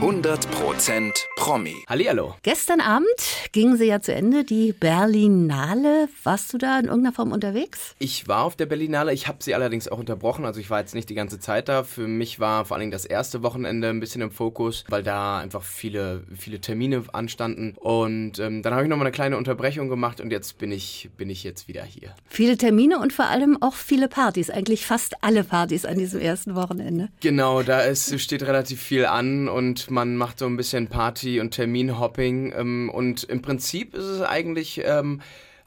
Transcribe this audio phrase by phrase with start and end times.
[0.00, 1.74] 100% Promi.
[1.88, 2.36] Hallihallo.
[2.42, 3.08] Gestern Abend
[3.50, 6.08] ging sie ja zu Ende, die Berlinale.
[6.22, 7.96] Warst du da in irgendeiner Form unterwegs?
[7.98, 10.94] Ich war auf der Berlinale, ich habe sie allerdings auch unterbrochen, also ich war jetzt
[10.94, 11.82] nicht die ganze Zeit da.
[11.82, 15.38] Für mich war vor allen Dingen das erste Wochenende ein bisschen im Fokus, weil da
[15.38, 17.74] einfach viele, viele Termine anstanden.
[17.76, 21.28] Und ähm, dann habe ich nochmal eine kleine Unterbrechung gemacht und jetzt bin ich, bin
[21.28, 22.14] ich jetzt wieder hier.
[22.28, 26.54] Viele Termine und vor allem auch viele Partys, eigentlich fast alle Partys an diesem ersten
[26.54, 27.08] Wochenende.
[27.18, 31.52] Genau, da ist, steht relativ viel an und man macht so ein bisschen Party- und
[31.52, 32.52] Terminhopping.
[32.56, 35.20] Ähm, und im Prinzip ist es eigentlich, ähm,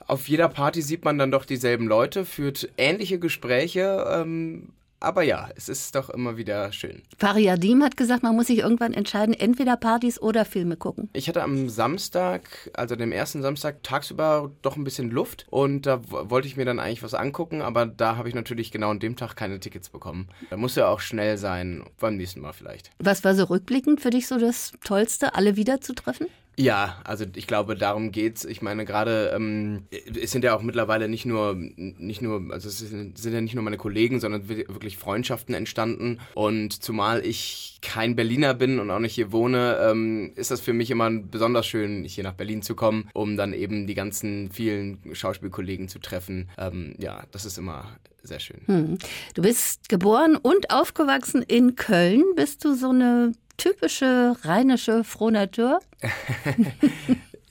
[0.08, 4.06] auf jeder Party sieht man dann doch dieselben Leute, führt ähnliche Gespräche.
[4.12, 4.70] Ähm,
[5.02, 7.02] aber ja, es ist doch immer wieder schön.
[7.18, 11.10] Fariadim hat gesagt, man muss sich irgendwann entscheiden, entweder Partys oder Filme gucken.
[11.14, 16.02] Ich hatte am Samstag, also dem ersten Samstag, tagsüber doch ein bisschen Luft und da
[16.08, 19.16] wollte ich mir dann eigentlich was angucken, aber da habe ich natürlich genau an dem
[19.16, 20.30] Tag keine Tickets bekommen.
[20.50, 22.92] Da muss ja auch schnell sein, beim nächsten Mal vielleicht.
[23.00, 26.28] Was war so rückblickend für dich so das Tollste, alle wiederzutreffen?
[26.58, 28.46] Ja, also ich glaube, darum geht's.
[28.46, 29.84] Ich meine, gerade ähm,
[30.22, 33.64] es sind ja auch mittlerweile nicht nur, nicht nur, also es sind, ja nicht nur
[33.64, 36.20] meine Kollegen, sondern wirklich Freundschaften entstanden.
[36.36, 40.74] Und zumal ich kein Berliner bin und auch nicht hier wohne, ähm, ist das für
[40.74, 45.00] mich immer besonders schön, hier nach Berlin zu kommen, um dann eben die ganzen vielen
[45.14, 46.50] Schauspielkollegen zu treffen.
[46.58, 48.62] Ähm, ja, das ist immer sehr schön.
[48.66, 48.98] Hm.
[49.34, 52.24] Du bist geboren und aufgewachsen in Köln.
[52.36, 55.80] Bist du so eine typische rheinische Frohnatur?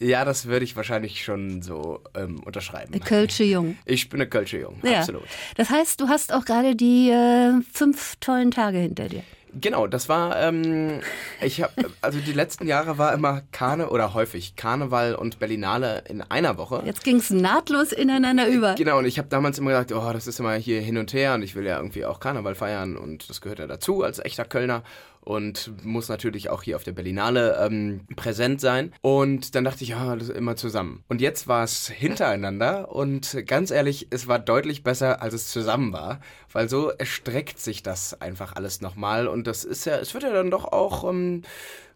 [0.03, 2.95] Ja, das würde ich wahrscheinlich schon so ähm, unterschreiben.
[2.95, 3.77] Eine Kölsche Jung.
[3.85, 5.01] Ich bin eine Kölsche Jung, ja.
[5.01, 5.25] absolut.
[5.57, 9.23] Das heißt, du hast auch gerade die äh, fünf tollen Tage hinter dir.
[9.53, 11.01] Genau, das war, ähm,
[11.43, 16.23] ich habe, also die letzten Jahre war immer Karne oder häufig Karneval und Berlinale in
[16.23, 16.83] einer Woche.
[16.87, 18.77] Jetzt ging es nahtlos ineinander über.
[18.77, 21.35] Genau, und ich habe damals immer gedacht, oh, das ist immer hier hin und her
[21.35, 24.45] und ich will ja irgendwie auch Karneval feiern und das gehört ja dazu als echter
[24.45, 24.83] Kölner
[25.21, 28.93] und muss natürlich auch hier auf der Berlinale ähm, präsent sein.
[29.03, 31.05] Und dann dachte ich, ja, das ist immer zusammen.
[31.09, 35.93] Und jetzt war es hintereinander und ganz ehrlich, es war deutlich besser, als es zusammen
[35.93, 36.21] war,
[36.53, 40.33] weil so erstreckt sich das einfach alles nochmal und das ist ja, es wird ja
[40.33, 41.43] dann doch auch ähm,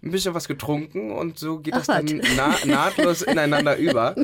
[0.02, 4.14] ein bisschen was getrunken und so geht Ach, das dann na nahtlos ineinander über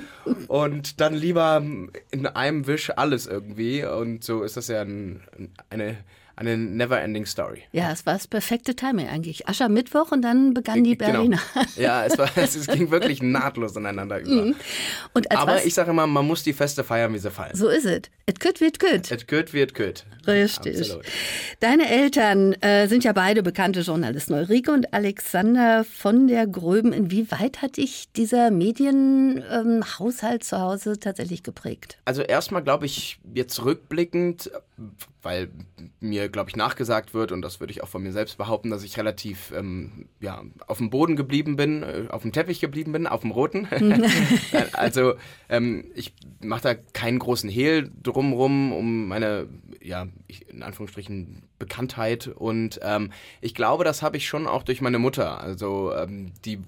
[0.49, 1.63] und dann lieber
[2.11, 5.23] in einem Wisch alles irgendwie und so ist das ja ein,
[5.71, 5.97] eine
[6.41, 7.63] eine never-ending Story.
[7.71, 9.47] Ja, es war das perfekte Timing eigentlich.
[9.47, 11.13] Aschermittwoch und dann begann die genau.
[11.13, 11.39] Berliner.
[11.77, 14.47] Ja, es, war, es ging wirklich nahtlos ineinander über.
[14.47, 14.55] Mhm.
[15.31, 15.65] Aber was?
[15.65, 17.55] ich sage immer, man muss die Feste feiern, wie sie fallen.
[17.55, 18.03] So ist es.
[18.27, 19.11] Et kütt wird kütt.
[19.11, 20.05] Et kütt wird kütt.
[20.27, 20.79] Richtig.
[20.79, 21.05] Absolut.
[21.61, 26.93] Deine Eltern äh, sind ja beide bekannte Journalisten, Ulrike und Alexander von der Gröben.
[26.93, 31.99] Inwieweit hat dich dieser Medienhaushalt ähm, zu Hause tatsächlich geprägt?
[32.05, 34.51] Also erstmal glaube ich, jetzt rückblickend,
[35.23, 35.51] weil
[36.01, 38.83] mir, glaube ich, nachgesagt wird, und das würde ich auch von mir selbst behaupten, dass
[38.83, 43.07] ich relativ ähm, ja, auf dem Boden geblieben bin, äh, auf dem Teppich geblieben bin,
[43.07, 43.69] auf dem roten.
[44.73, 45.15] also
[45.49, 49.49] ähm, ich mache da keinen großen Hehl drumrum um meine,
[49.83, 50.09] ja,
[50.49, 52.29] in Anführungsstrichen Bekanntheit.
[52.29, 55.41] Und ähm, ich glaube, das habe ich schon auch durch meine Mutter.
[55.41, 56.61] Also ähm, die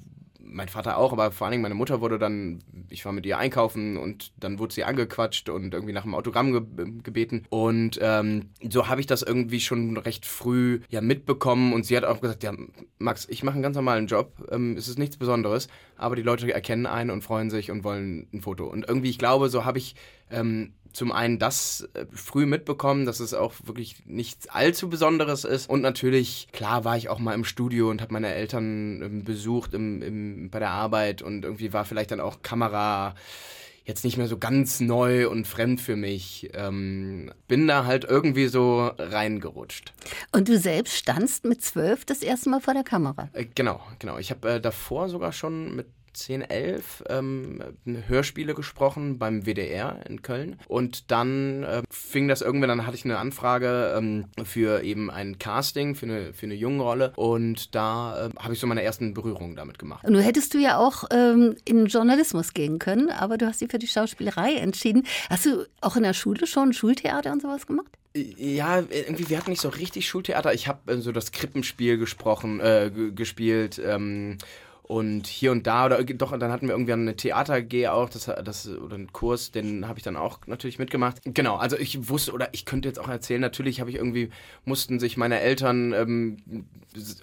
[0.53, 3.39] mein Vater auch, aber vor allen Dingen meine Mutter wurde dann, ich war mit ihr
[3.39, 6.63] einkaufen und dann wurde sie angequatscht und irgendwie nach einem Autogramm ge
[7.03, 7.45] gebeten.
[7.49, 12.05] Und ähm, so habe ich das irgendwie schon recht früh ja mitbekommen und sie hat
[12.05, 12.53] auch gesagt, ja,
[12.99, 16.53] Max, ich mache einen ganz normalen Job, ähm, es ist nichts Besonderes, aber die Leute
[16.53, 18.67] erkennen einen und freuen sich und wollen ein Foto.
[18.67, 19.95] Und irgendwie, ich glaube, so habe ich
[20.31, 25.69] ähm, zum einen das äh, früh mitbekommen, dass es auch wirklich nichts allzu Besonderes ist.
[25.69, 29.75] Und natürlich, klar, war ich auch mal im Studio und habe meine Eltern ähm, besucht
[29.75, 33.15] im, im, bei der Arbeit und irgendwie war vielleicht dann auch Kamera
[33.85, 36.51] jetzt nicht mehr so ganz neu und fremd für mich.
[36.55, 39.93] Ähm, bin da halt irgendwie so reingerutscht.
[40.31, 43.29] Und du selbst standst mit zwölf das erste Mal vor der Kamera?
[43.33, 44.19] Äh, genau, genau.
[44.19, 47.63] Ich habe äh, davor sogar schon mit 10, 11 ähm,
[48.07, 50.57] Hörspiele gesprochen beim WDR in Köln.
[50.69, 55.39] Und dann äh, fing das irgendwann, dann hatte ich eine Anfrage ähm, für eben ein
[55.39, 57.13] Casting, für eine, für eine junge Rolle.
[57.17, 60.05] Und da äh, habe ich so meine ersten Berührungen damit gemacht.
[60.05, 63.71] Und nun hättest du ja auch ähm, in Journalismus gehen können, aber du hast dich
[63.71, 65.07] für die Schauspielerei entschieden.
[65.31, 67.91] Hast du auch in der Schule schon Schultheater und sowas gemacht?
[68.15, 70.53] Ja, irgendwie, wir hatten nicht so richtig Schultheater.
[70.53, 73.81] Ich habe äh, so das Krippenspiel gesprochen, äh, gespielt.
[73.83, 74.37] Ähm,
[74.83, 78.69] und hier und da, oder doch, dann hatten wir irgendwie eine Theater-G auch, das, das,
[78.69, 81.21] oder einen Kurs, den habe ich dann auch natürlich mitgemacht.
[81.25, 84.31] Genau, also ich wusste, oder ich könnte jetzt auch erzählen, natürlich habe ich irgendwie,
[84.65, 86.37] mussten sich meine Eltern ähm,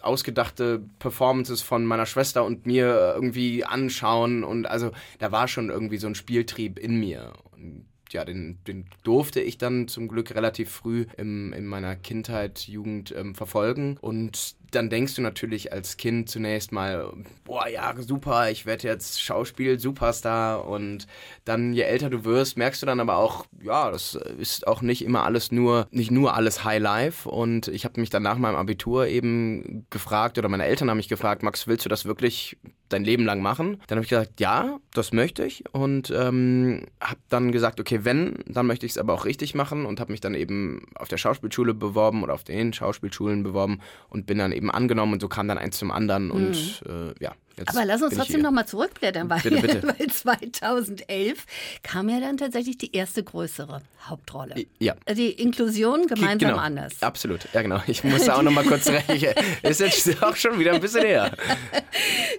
[0.01, 5.97] ausgedachte Performances von meiner Schwester und mir irgendwie anschauen und also da war schon irgendwie
[5.97, 7.33] so ein Spieltrieb in mir.
[7.53, 12.67] Und ja, den, den durfte ich dann zum Glück relativ früh im, in meiner Kindheit,
[12.67, 13.97] Jugend ähm, verfolgen.
[14.01, 17.11] Und dann denkst du natürlich als Kind zunächst mal,
[17.43, 20.67] boah, ja, super, ich werde jetzt Schauspiel-Superstar.
[20.67, 21.07] Und
[21.45, 25.03] dann, je älter du wirst, merkst du dann aber auch, ja, das ist auch nicht
[25.03, 26.79] immer alles nur, nicht nur alles High.
[27.25, 31.09] Und ich habe mich dann nach meinem Abitur eben gefragt, oder meine Eltern haben mich
[31.09, 32.57] gefragt, Max, willst du das wirklich
[32.89, 33.81] dein Leben lang machen?
[33.87, 35.63] Dann habe ich gesagt, ja, das möchte ich.
[35.71, 39.85] Und ähm, habe dann gesagt, okay, wenn, dann möchte ich es aber auch richtig machen.
[39.85, 43.79] Und habe mich dann eben auf der Schauspielschule beworben oder auf den Schauspielschulen beworben
[44.09, 45.13] und bin dann eben angenommen.
[45.13, 46.31] Und so kam dann eins zum anderen.
[46.31, 46.49] Und
[46.85, 47.11] Mhm.
[47.19, 47.33] äh, ja.
[47.59, 49.83] Jetzt Aber lass uns trotzdem nochmal zurückblättern, weil, Bitte, bitte.
[49.99, 51.45] weil 2011
[51.83, 54.65] kam ja dann tatsächlich die erste größere Hauptrolle.
[54.79, 54.95] Ja.
[55.13, 56.61] Die Inklusion gemeinsam genau.
[56.61, 57.01] anders.
[57.01, 57.81] Absolut, ja genau.
[57.87, 59.33] Ich muss auch noch mal kurz rechnen.
[59.63, 61.31] Ist jetzt auch schon wieder ein bisschen her.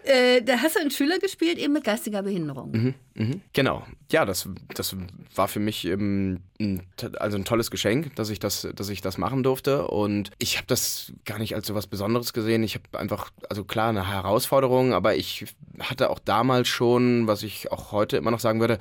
[0.03, 2.95] Äh, da hast du einen Schüler gespielt, eben mit geistiger Behinderung.
[3.15, 3.43] Mhm.
[3.53, 3.87] Genau.
[4.11, 4.97] Ja, das, das
[5.35, 6.83] war für mich ähm, ein,
[7.19, 9.87] also ein tolles Geschenk, dass ich das, dass ich das machen durfte.
[9.89, 12.63] Und ich habe das gar nicht als so was Besonderes gesehen.
[12.63, 15.47] Ich habe einfach, also klar, eine Herausforderung, aber ich
[15.79, 18.79] hatte auch damals schon, was ich auch heute immer noch sagen würde,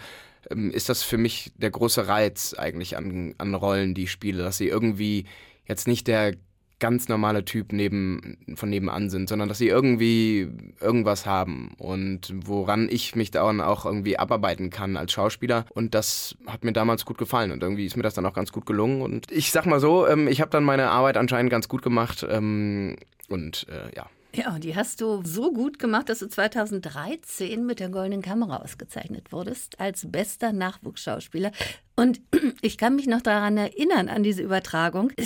[0.50, 4.44] ähm, ist das für mich der große Reiz eigentlich an, an Rollen, die ich spiele,
[4.44, 5.26] dass sie irgendwie
[5.66, 6.34] jetzt nicht der
[6.80, 10.50] ganz normale Typ neben, von nebenan sind, sondern dass sie irgendwie
[10.80, 15.66] irgendwas haben und woran ich mich dann auch irgendwie abarbeiten kann als Schauspieler.
[15.74, 18.52] Und das hat mir damals gut gefallen und irgendwie ist mir das dann auch ganz
[18.52, 19.02] gut gelungen.
[19.02, 22.26] Und ich sag mal so, ähm, ich habe dann meine Arbeit anscheinend ganz gut gemacht
[22.30, 22.96] ähm,
[23.28, 24.06] und äh, ja.
[24.34, 28.58] Ja, und die hast du so gut gemacht, dass du 2013 mit der Goldenen Kamera
[28.58, 31.52] ausgezeichnet wurdest als bester Nachwuchsschauspieler.
[31.96, 32.22] Und
[32.62, 35.12] ich kann mich noch daran erinnern, an diese Übertragung.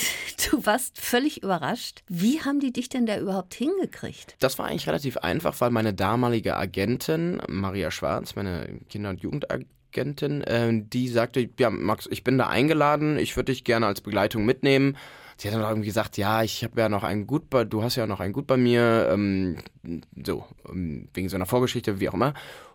[0.51, 2.03] Du warst völlig überrascht.
[2.07, 4.35] Wie haben die dich denn da überhaupt hingekriegt?
[4.39, 10.41] Das war eigentlich relativ einfach, weil meine damalige Agentin, Maria Schwarz, meine Kinder- und Jugendagentin,
[10.41, 14.45] äh, die sagte, ja, Max, ich bin da eingeladen, ich würde dich gerne als Begleitung
[14.45, 14.95] mitnehmen.
[15.37, 17.95] Sie hat dann irgendwie gesagt, ja, ich habe ja noch einen Gut bei, du hast
[17.95, 19.57] ja noch einen Gut bei mir, ähm,
[20.23, 22.33] so, ähm, wegen so einer Vorgeschichte, wie auch immer.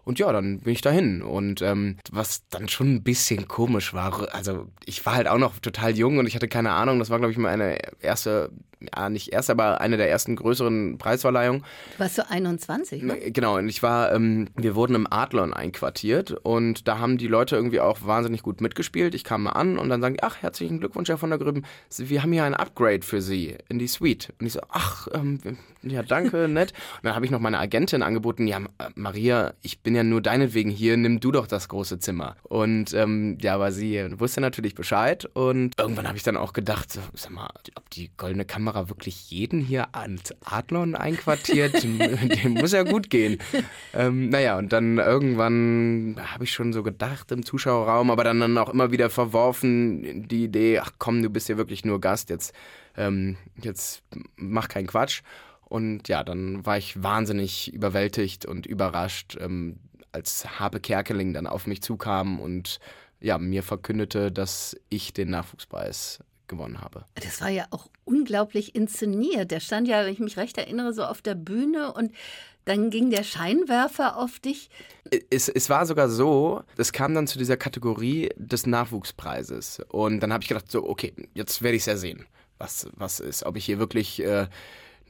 [0.08, 1.20] Und ja, dann bin ich dahin.
[1.20, 5.58] Und ähm, was dann schon ein bisschen komisch war, also ich war halt auch noch
[5.58, 8.48] total jung und ich hatte keine Ahnung, das war, glaube ich, meine erste,
[8.80, 11.62] ja, nicht erste, aber eine der ersten größeren Preisverleihungen.
[11.92, 13.18] Du warst so 21, ne?
[13.32, 17.56] Genau, und ich war, ähm, wir wurden im Adlon einquartiert und da haben die Leute
[17.56, 19.14] irgendwie auch wahnsinnig gut mitgespielt.
[19.14, 21.64] Ich kam mal an und dann sagen die, ach, herzlichen Glückwunsch, Herr von der Grüben,
[21.98, 24.32] wir haben hier ein Upgrade für Sie in die Suite.
[24.40, 25.38] Und ich so, ach, ähm,
[25.82, 26.72] ja, danke, nett.
[26.96, 28.60] Und dann habe ich noch meine Agentin angeboten, ja,
[28.94, 32.36] Maria, ich bin ja nur deinetwegen hier, nimm du doch das große Zimmer.
[32.42, 36.92] Und ähm, ja, aber sie wusste natürlich Bescheid und irgendwann habe ich dann auch gedacht,
[36.92, 42.72] so, sag mal, ob die goldene Kamera wirklich jeden hier ans Adlon einquartiert, dem muss
[42.72, 43.38] ja gut gehen.
[43.94, 48.58] Ähm, naja, und dann irgendwann habe ich schon so gedacht im Zuschauerraum, aber dann, dann
[48.58, 52.54] auch immer wieder verworfen, die Idee, ach komm, du bist ja wirklich nur Gast, jetzt,
[52.96, 54.02] ähm, jetzt
[54.36, 55.22] mach keinen Quatsch.
[55.68, 59.78] Und ja, dann war ich wahnsinnig überwältigt und überrascht, ähm,
[60.18, 62.80] als Habe Kerkeling dann auf mich zukam und
[63.20, 67.04] ja, mir verkündete, dass ich den Nachwuchspreis gewonnen habe.
[67.14, 69.50] Das war ja auch unglaublich inszeniert.
[69.50, 72.12] Der stand ja, wenn ich mich recht erinnere, so auf der Bühne und
[72.64, 74.70] dann ging der Scheinwerfer auf dich.
[75.30, 79.82] Es, es war sogar so, es kam dann zu dieser Kategorie des Nachwuchspreises.
[79.88, 82.26] Und dann habe ich gedacht, so, okay, jetzt werde ich es ja sehen,
[82.58, 83.44] was, was ist.
[83.44, 84.48] Ob ich hier wirklich äh,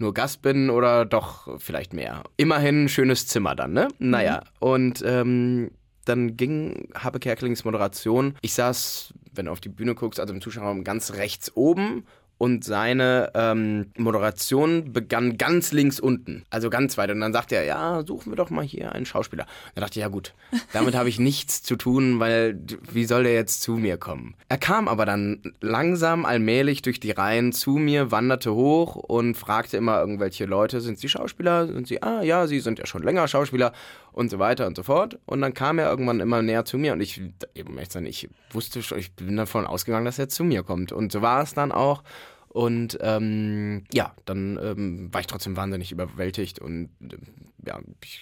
[0.01, 2.25] nur Gast bin oder doch vielleicht mehr.
[2.37, 3.89] Immerhin schönes Zimmer dann, ne?
[3.99, 5.71] Naja, und ähm,
[6.05, 8.35] dann ging Habe Kerkelings Moderation.
[8.41, 12.05] Ich saß, wenn du auf die Bühne guckst, also im Zuschauerraum ganz rechts oben
[12.39, 17.11] und seine ähm, Moderation begann ganz links unten, also ganz weit.
[17.11, 19.47] Und dann sagte er, ja, suchen wir doch mal hier einen Schauspieler.
[19.75, 20.35] Da dachte ich, ja gut,
[20.73, 22.59] damit habe ich nichts zu tun, weil
[22.91, 24.35] wie soll der jetzt zu mir kommen?
[24.49, 29.77] Er kam aber dann langsam, allmählich durch die Reihen zu mir, wanderte hoch und fragte
[29.77, 31.67] immer irgendwelche Leute, sind Sie Schauspieler?
[31.67, 33.73] Sind Sie, ah ja, Sie sind ja schon länger Schauspieler
[34.19, 35.17] und so weiter und so fort.
[35.27, 37.23] Und dann kam er irgendwann immer näher zu mir und ich,
[37.55, 40.91] eben, ich wusste schon, ich bin davon ausgegangen, dass er zu mir kommt.
[40.91, 42.03] Und so war es dann auch.
[42.49, 47.21] Und ähm, ja, dann ähm, war ich trotzdem wahnsinnig überwältigt und ähm,
[47.65, 48.21] ja, ich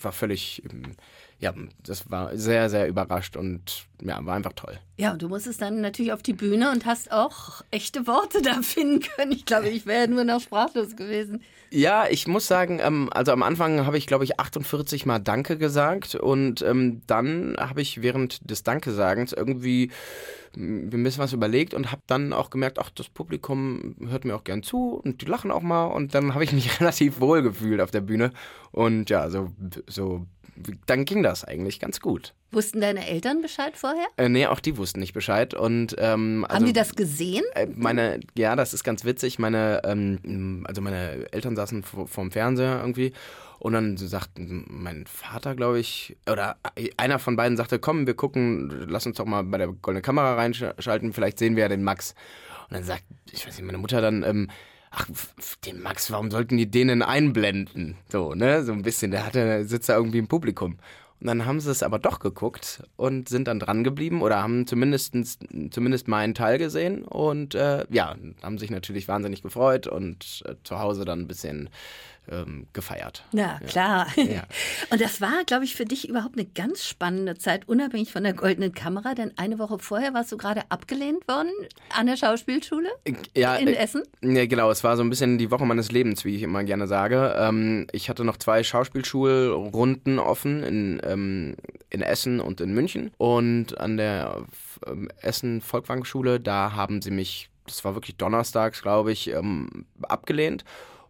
[0.00, 0.94] war völlig, ähm,
[1.38, 1.52] ja,
[1.84, 4.78] das war sehr, sehr überrascht und ja, war einfach toll.
[4.96, 8.62] Ja, und du musstest dann natürlich auf die Bühne und hast auch echte Worte da
[8.62, 9.32] finden können.
[9.32, 11.42] Ich glaube, ich wäre nur noch sprachlos gewesen.
[11.70, 15.58] Ja, ich muss sagen, ähm, also am Anfang habe ich, glaube ich, 48 Mal Danke
[15.58, 19.90] gesagt und ähm, dann habe ich während des Danke-Sagens irgendwie
[20.56, 24.34] mir ein bisschen was überlegt und habe dann auch gemerkt, ach, das Publikum hört mir
[24.34, 27.42] auch gern zu und die lachen auch mal und dann habe ich mich relativ wohl
[27.42, 28.32] gefühlt auf der Bühne
[28.72, 29.52] und ja, so,
[29.86, 30.26] so
[30.86, 32.34] dann ging das eigentlich ganz gut.
[32.50, 34.06] Wussten deine Eltern Bescheid vorher?
[34.16, 35.54] Äh, nee, auch die wussten nicht Bescheid.
[35.54, 37.44] Und, ähm, also, Haben die das gesehen?
[37.54, 39.38] Äh, meine, ja, das ist ganz witzig.
[39.38, 43.12] Meine, ähm, also meine Eltern saßen vor, vorm Fernseher irgendwie.
[43.58, 46.56] Und dann sagt mein Vater, glaube ich, oder
[46.96, 50.34] einer von beiden sagte, komm, wir gucken, lass uns doch mal bei der goldenen Kamera
[50.34, 52.14] reinschalten, vielleicht sehen wir ja den Max.
[52.68, 54.48] Und dann sagt, ich weiß nicht, meine Mutter dann, ähm,
[54.96, 55.06] ach,
[55.66, 57.96] den Max, warum sollten die den einblenden?
[58.08, 60.78] So, ne, so ein bisschen, der hatte, sitzt da irgendwie im Publikum.
[61.20, 64.66] Und dann haben sie es aber doch geguckt und sind dann dran geblieben oder haben
[64.66, 65.14] zumindest,
[65.70, 70.78] zumindest meinen Teil gesehen und äh, ja, haben sich natürlich wahnsinnig gefreut und äh, zu
[70.78, 71.70] Hause dann ein bisschen
[72.30, 73.24] ähm, gefeiert.
[73.32, 74.06] Ja, klar.
[74.16, 74.44] Ja.
[74.90, 78.34] Und das war, glaube ich, für dich überhaupt eine ganz spannende Zeit, unabhängig von der
[78.34, 81.50] goldenen Kamera, denn eine Woche vorher warst du gerade abgelehnt worden
[81.96, 82.88] an der Schauspielschule
[83.36, 84.02] ja, in Essen.
[84.22, 84.70] Ja, genau.
[84.70, 87.34] Es war so ein bisschen die Woche meines Lebens, wie ich immer gerne sage.
[87.38, 91.56] Ähm, ich hatte noch zwei Schauspielschulrunden offen in, ähm,
[91.90, 93.12] in Essen und in München.
[93.18, 94.44] Und an der
[94.86, 100.64] ähm, Essen Volkwang-Schule, da haben sie mich, das war wirklich donnerstags, glaube ich, ähm, abgelehnt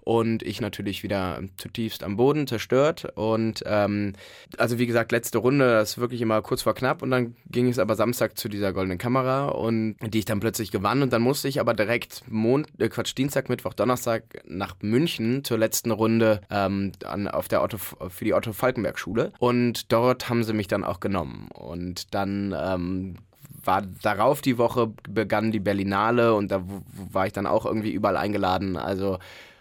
[0.07, 3.09] und ich natürlich wieder zutiefst am Boden zerstört.
[3.17, 4.13] Und ähm,
[4.57, 7.69] also wie gesagt letzte Runde das ist wirklich immer kurz vor knapp und dann ging
[7.69, 11.23] es aber Samstag zu dieser goldenen Kamera und die ich dann plötzlich gewann und dann
[11.23, 16.41] musste ich aber direkt Mond äh, Quatsch Dienstag Mittwoch Donnerstag nach München zur letzten Runde
[16.51, 19.33] ähm, an, auf der Otto für die Otto Falkenberg Schule.
[19.41, 21.49] Und dort haben sie mich dann auch genommen.
[21.53, 23.17] Und dann ähm,
[23.65, 26.63] war darauf die Woche begann die Berlinale und da
[27.13, 28.77] war ich dann auch irgendwie überall eingeladen.
[28.77, 29.19] Also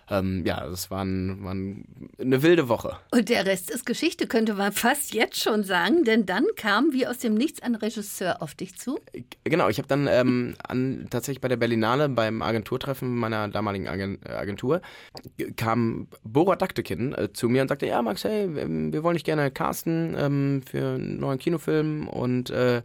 [0.09, 2.97] ähm, ja, das war, ein, war eine wilde Woche.
[3.11, 7.07] Und der Rest ist Geschichte, könnte man fast jetzt schon sagen, denn dann kam wie
[7.07, 8.99] aus dem Nichts ein Regisseur auf dich zu.
[9.43, 14.81] Genau, ich habe dann ähm, an, tatsächlich bei der Berlinale beim Agenturtreffen meiner damaligen Agentur
[15.55, 19.51] kam Bora Daktekin äh, zu mir und sagte, ja Max, hey, wir wollen dich gerne
[19.51, 22.81] casten ähm, für einen neuen Kinofilm und äh,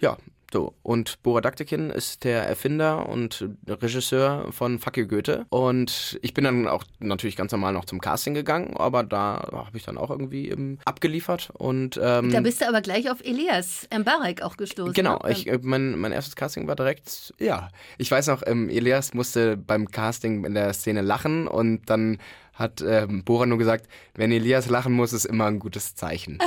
[0.00, 0.16] ja,
[0.56, 5.44] so, und Bora Daktekin ist der Erfinder und Regisseur von Fuck you Goethe.
[5.50, 9.76] Und ich bin dann auch natürlich ganz normal noch zum Casting gegangen, aber da habe
[9.76, 11.50] ich dann auch irgendwie eben abgeliefert.
[11.52, 14.94] Und, ähm, da bist du aber gleich auf Elias Mbarek auch gestoßen.
[14.94, 15.32] Genau, ne?
[15.32, 17.68] ich, äh, mein, mein erstes Casting war direkt, ja.
[17.98, 22.16] Ich weiß noch, ähm, Elias musste beim Casting in der Szene lachen und dann
[22.54, 26.38] hat ähm, Bora nur gesagt, wenn Elias lachen muss, ist immer ein gutes Zeichen.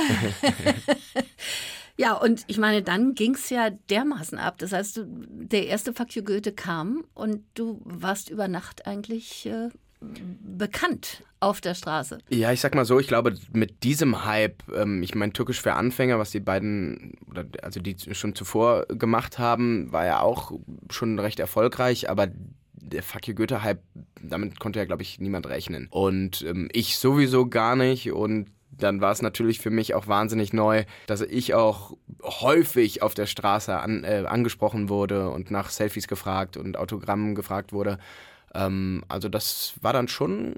[2.00, 4.56] Ja, und ich meine, dann ging es ja dermaßen ab.
[4.56, 9.68] Das heißt, du, der erste Fuck Goethe kam und du warst über Nacht eigentlich äh,
[10.00, 12.16] bekannt auf der Straße.
[12.30, 15.74] Ja, ich sag mal so, ich glaube, mit diesem Hype, ähm, ich meine, Türkisch für
[15.74, 20.52] Anfänger, was die beiden, oder also die schon zuvor gemacht haben, war ja auch
[20.88, 22.28] schon recht erfolgreich, aber
[22.72, 23.82] der Fuck Goethe-Hype,
[24.22, 25.86] damit konnte ja, glaube ich, niemand rechnen.
[25.90, 28.46] Und ähm, ich sowieso gar nicht und
[28.82, 33.26] dann war es natürlich für mich auch wahnsinnig neu, dass ich auch häufig auf der
[33.26, 37.98] Straße an, äh, angesprochen wurde und nach Selfies gefragt und Autogrammen gefragt wurde.
[38.54, 40.54] Ähm, also das war dann schon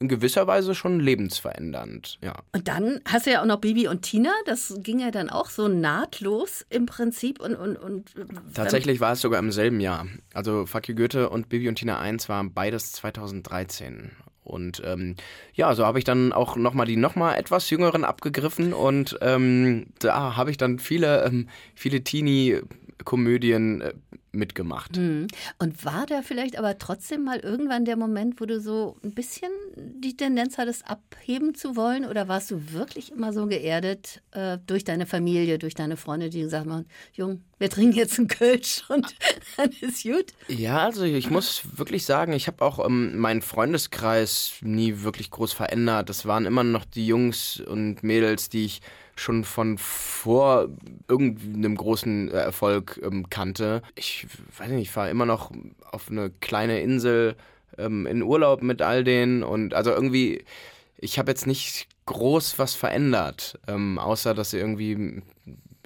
[0.00, 2.34] in gewisser Weise schon lebensverändernd, ja.
[2.52, 5.50] Und dann hast du ja auch noch Bibi und Tina, das ging ja dann auch
[5.50, 7.54] so nahtlos im Prinzip und...
[7.54, 10.06] und, und äh, Tatsächlich war es sogar im selben Jahr.
[10.32, 14.12] Also Fuck you Goethe und Bibi und Tina 1 waren beides 2013
[14.44, 15.16] und ähm,
[15.54, 20.36] ja, so habe ich dann auch nochmal die nochmal etwas jüngeren abgegriffen und ähm, da
[20.36, 22.02] habe ich dann viele, ähm, viele
[22.98, 23.94] Teenie-Komödien äh,
[24.32, 24.96] mitgemacht.
[24.96, 25.28] Hm.
[25.58, 29.50] Und war da vielleicht aber trotzdem mal irgendwann der Moment, wo du so ein bisschen
[29.76, 32.04] die Tendenz hattest, abheben zu wollen?
[32.04, 36.40] Oder warst du wirklich immer so geerdet äh, durch deine Familie, durch deine Freunde, die
[36.40, 39.14] gesagt haben, Jung, wir trinken jetzt einen Kölsch und
[39.56, 40.32] dann ist gut?
[40.48, 45.52] Ja, also ich muss wirklich sagen, ich habe auch ähm, meinen Freundeskreis nie wirklich groß
[45.52, 46.08] verändert.
[46.08, 48.80] Das waren immer noch die Jungs und Mädels, die ich
[49.16, 50.68] schon von vor
[51.08, 53.82] irgendeinem großen äh, Erfolg ähm, kannte.
[53.94, 54.26] Ich
[54.58, 55.50] weiß nicht, ich fahre immer noch
[55.90, 57.36] auf eine kleine Insel
[57.78, 60.44] ähm, in Urlaub mit all denen und also irgendwie,
[60.98, 65.22] ich habe jetzt nicht groß was verändert, ähm, außer dass irgendwie,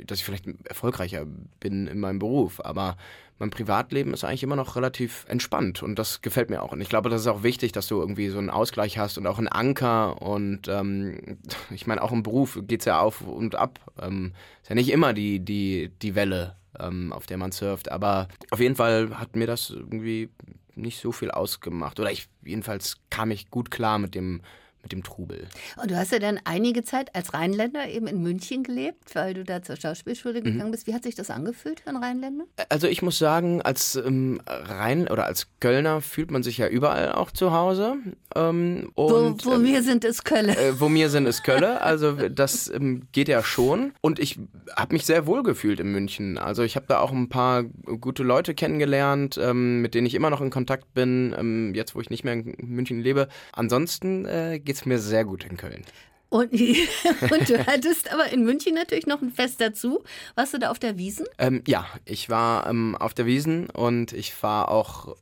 [0.05, 1.27] dass ich vielleicht erfolgreicher
[1.61, 2.97] bin in meinem Beruf, aber
[3.39, 6.73] mein Privatleben ist eigentlich immer noch relativ entspannt und das gefällt mir auch.
[6.73, 9.27] Und ich glaube, das ist auch wichtig, dass du irgendwie so einen Ausgleich hast und
[9.27, 10.21] auch einen Anker.
[10.21, 11.39] Und ähm,
[11.71, 13.79] ich meine, auch im Beruf geht es ja auf und ab.
[14.01, 17.91] Ähm, ist ja nicht immer die, die, die Welle, ähm, auf der man surft.
[17.93, 20.31] Aber auf jeden Fall hat mir das irgendwie
[20.75, 22.01] nicht so viel ausgemacht.
[22.01, 24.43] Oder ich, jedenfalls kam ich gut klar mit dem
[24.83, 25.47] mit dem Trubel.
[25.81, 29.45] Und du hast ja dann einige Zeit als Rheinländer eben in München gelebt, weil du
[29.45, 30.73] da zur Schauspielschule gegangen mhm.
[30.73, 30.87] bist.
[30.87, 32.45] Wie hat sich das angefühlt für einen Rheinländer?
[32.69, 37.13] Also ich muss sagen, als ähm, Rhein oder als Kölner fühlt man sich ja überall
[37.13, 37.97] auch zu Hause.
[38.35, 40.57] Ähm, und, wo, wo ähm, wir sind, ist Kölle.
[40.57, 41.83] Äh, wo mir sind, ist Kölle.
[41.83, 43.93] Also das ähm, geht ja schon.
[44.01, 44.39] Und ich
[44.77, 46.39] habe mich sehr wohl gefühlt in München.
[46.39, 50.31] Also ich habe da auch ein paar gute Leute kennengelernt, ähm, mit denen ich immer
[50.31, 53.29] noch in Kontakt bin, ähm, jetzt wo ich nicht mehr in München lebe.
[53.53, 55.83] Ansonsten äh, geht es mir sehr gut in Köln.
[56.29, 60.05] Und, und, du hattest aber in München natürlich noch ein Fest dazu.
[60.35, 61.25] Warst du da auf der Wiesen?
[61.39, 65.17] Ähm, ja, ich war ähm, auf der Wiesen und ich fahre auch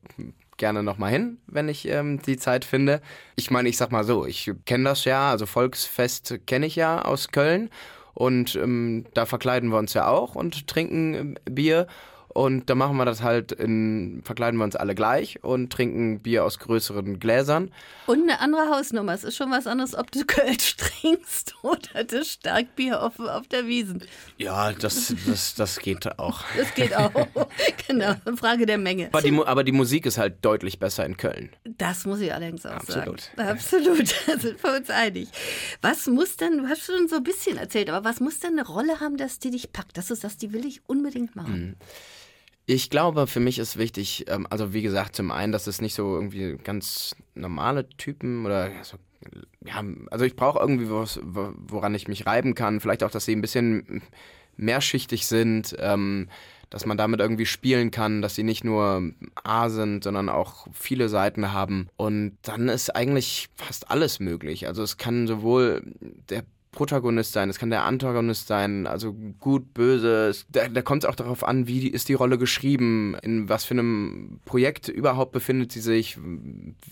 [0.57, 3.01] gerne nochmal hin, wenn ich ähm, die Zeit finde.
[3.37, 7.05] Ich meine, ich sag mal so, ich kenne das ja, also Volksfest kenne ich ja
[7.05, 7.71] aus Köln
[8.15, 11.87] und ähm, da verkleiden wir uns ja auch und trinken ähm, Bier.
[12.37, 16.45] Und da machen wir das halt in, verkleiden wir uns alle gleich und trinken Bier
[16.45, 17.73] aus größeren Gläsern.
[18.07, 19.15] Und eine andere Hausnummer.
[19.15, 23.67] Es ist schon was anderes, ob du Kölsch trinkst oder das Starkbier auf, auf der
[23.67, 24.03] Wiesen.
[24.37, 26.45] Ja, das, das, das geht auch.
[26.57, 27.11] Das geht auch.
[27.89, 28.15] genau.
[28.37, 29.09] Frage der Menge.
[29.13, 31.51] Aber die, aber die Musik ist halt deutlich besser in Köln.
[31.65, 33.31] Das muss ich allerdings auch Absolut.
[33.35, 33.49] sagen.
[33.49, 34.15] Absolut.
[34.27, 35.29] Da sind wir uns einig.
[35.81, 38.67] Was muss denn, du hast schon so ein bisschen erzählt, aber was muss denn eine
[38.67, 39.97] Rolle haben, dass die dich packt?
[39.97, 41.69] Dass du sagst, die will ich unbedingt machen?
[41.69, 41.77] Mhm.
[42.69, 45.95] Ich glaube, für mich ist wichtig, ähm, also wie gesagt, zum einen, dass es nicht
[45.95, 48.97] so irgendwie ganz normale Typen oder so,
[49.65, 52.81] ja, also ich brauche irgendwie was, woran ich mich reiben kann.
[52.81, 54.03] Vielleicht auch, dass sie ein bisschen
[54.57, 56.29] mehrschichtig sind, ähm,
[56.71, 59.13] dass man damit irgendwie spielen kann, dass sie nicht nur
[59.45, 61.89] A sind, sondern auch viele Seiten haben.
[61.97, 64.67] Und dann ist eigentlich fast alles möglich.
[64.67, 65.83] Also es kann sowohl
[66.29, 66.43] der
[66.77, 70.33] Protagonist sein, es kann der Antagonist sein, also gut, böse.
[70.51, 73.75] Da, da kommt es auch darauf an, wie ist die Rolle geschrieben, in was für
[73.75, 76.19] einem Projekt überhaupt befindet sie sich,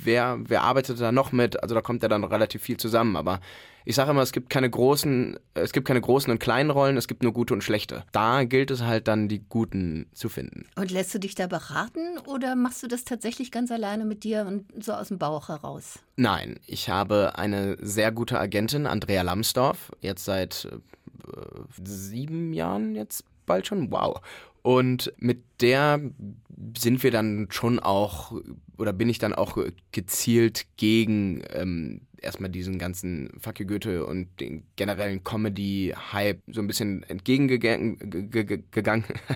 [0.03, 3.41] wer, wer arbeitet da noch mit, also da kommt ja dann relativ viel zusammen, aber
[3.85, 7.07] ich sage immer, es gibt keine großen, es gibt keine großen und kleinen Rollen, es
[7.07, 8.05] gibt nur gute und schlechte.
[8.13, 10.67] Da gilt es halt dann, die guten zu finden.
[10.77, 14.47] Und lässt du dich da beraten oder machst du das tatsächlich ganz alleine mit dir
[14.47, 15.99] und so aus dem Bauch heraus?
[16.17, 21.41] Nein, ich habe eine sehr gute Agentin, Andrea Lambsdorff, jetzt seit äh,
[21.85, 23.91] sieben Jahren jetzt bald schon.
[23.91, 24.21] Wow.
[24.65, 26.01] Und mit der
[26.79, 28.33] sind wir dann schon auch,
[28.79, 29.59] oder bin ich dann auch
[29.93, 36.67] gezielt gegen ähm, erstmal diesen ganzen Fuck you Goethe und den generellen Comedy-Hype so ein
[36.67, 37.99] bisschen entgegengegangen.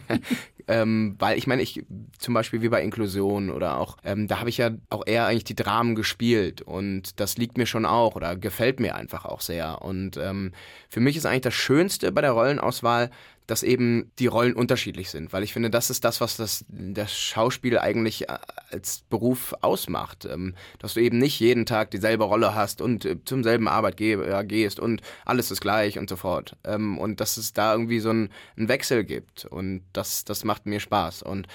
[0.67, 1.85] ähm, weil ich meine, ich
[2.17, 5.45] zum Beispiel wie bei Inklusion oder auch, ähm, da habe ich ja auch eher eigentlich
[5.45, 9.83] die Dramen gespielt und das liegt mir schon auch oder gefällt mir einfach auch sehr.
[9.83, 10.53] Und ähm,
[10.89, 13.11] für mich ist eigentlich das Schönste bei der Rollenauswahl,
[13.49, 17.19] dass eben die Rollen unterschiedlich sind, weil ich finde, das ist das, was das, das
[17.19, 18.37] Schauspiel eigentlich äh,
[18.71, 20.27] als Beruf ausmacht.
[20.27, 24.45] Ähm, dass du eben nicht jeden Tag dieselbe Rolle hast und äh, zum selben Arbeitgeber
[24.45, 26.57] gehst und alles ist gleich und so fort.
[26.63, 30.67] Ähm, und dass es da irgendwie so einen, einen Wechsel gibt und das, das macht
[30.67, 31.23] mir Spaß.
[31.23, 31.49] Und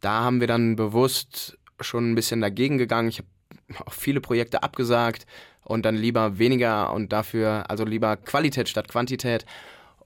[0.00, 3.08] da haben wir dann bewusst schon ein bisschen dagegen gegangen.
[3.08, 3.28] Ich habe
[3.86, 5.26] auch viele Projekte abgesagt
[5.62, 9.46] und dann lieber weniger und dafür, also lieber Qualität statt Quantität.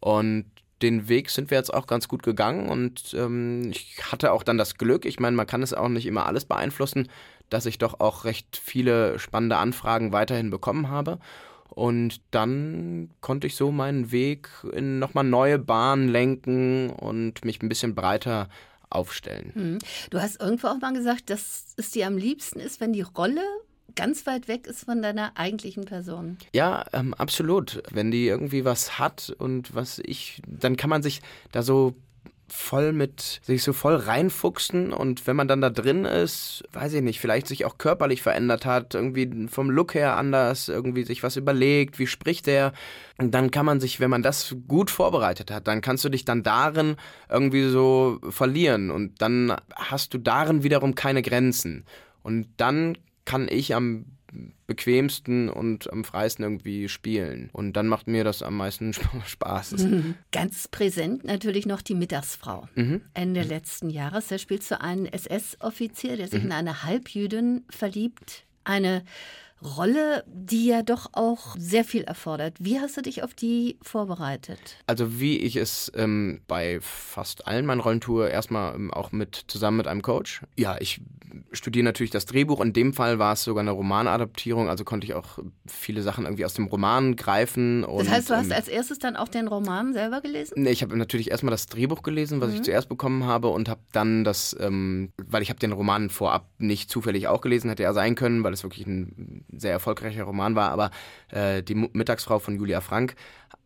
[0.00, 0.44] Und
[0.82, 4.58] den Weg sind wir jetzt auch ganz gut gegangen und ähm, ich hatte auch dann
[4.58, 7.08] das Glück, ich meine, man kann es auch nicht immer alles beeinflussen,
[7.50, 11.18] dass ich doch auch recht viele spannende Anfragen weiterhin bekommen habe.
[11.68, 17.68] Und dann konnte ich so meinen Weg in nochmal neue Bahnen lenken und mich ein
[17.68, 18.48] bisschen breiter
[18.90, 19.52] aufstellen.
[19.54, 19.78] Hm.
[20.10, 23.42] Du hast irgendwo auch mal gesagt, dass es dir am liebsten ist, wenn die Rolle
[23.94, 26.38] ganz weit weg ist von deiner eigentlichen Person.
[26.52, 27.82] Ja, ähm, absolut.
[27.90, 31.20] Wenn die irgendwie was hat und was ich, dann kann man sich
[31.52, 31.94] da so
[32.52, 37.02] voll mit, sich so voll reinfuchsen und wenn man dann da drin ist, weiß ich
[37.02, 41.36] nicht, vielleicht sich auch körperlich verändert hat, irgendwie vom Look her anders, irgendwie sich was
[41.36, 42.72] überlegt, wie spricht der,
[43.18, 46.42] dann kann man sich, wenn man das gut vorbereitet hat, dann kannst du dich dann
[46.42, 46.96] darin
[47.28, 51.84] irgendwie so verlieren und dann hast du darin wiederum keine Grenzen.
[52.22, 54.06] Und dann kann ich am
[54.66, 57.50] bequemsten und am freisten irgendwie spielen.
[57.52, 58.92] Und dann macht mir das am meisten
[59.26, 59.74] Spaß.
[60.32, 62.68] Ganz präsent natürlich noch die Mittagsfrau.
[62.74, 63.02] Mhm.
[63.14, 63.48] Ende mhm.
[63.48, 66.46] letzten Jahres, da spielst du einen SS-Offizier, der sich mhm.
[66.46, 68.44] in eine Halbjüdin verliebt.
[68.62, 69.02] Eine
[69.62, 72.56] Rolle, die ja doch auch sehr viel erfordert.
[72.58, 74.58] Wie hast du dich auf die vorbereitet?
[74.86, 79.44] Also wie ich es ähm, bei fast allen meinen Rollen tue, erstmal ähm, auch mit
[79.48, 80.42] zusammen mit einem Coach.
[80.56, 81.00] Ja, ich
[81.52, 82.60] studiere natürlich das Drehbuch.
[82.60, 86.44] In dem Fall war es sogar eine Romanadaptierung, also konnte ich auch viele Sachen irgendwie
[86.44, 87.84] aus dem Roman greifen.
[87.84, 90.62] Und, das heißt, du hast ähm, als erstes dann auch den Roman selber gelesen?
[90.62, 92.56] Nee, ich habe natürlich erstmal das Drehbuch gelesen, was mhm.
[92.56, 96.48] ich zuerst bekommen habe und habe dann das, ähm, weil ich habe den Roman vorab
[96.58, 100.54] nicht zufällig auch gelesen, hätte er sein können, weil es wirklich ein sehr erfolgreicher Roman
[100.54, 100.90] war, aber
[101.30, 103.14] äh, die Mittagsfrau von Julia Frank.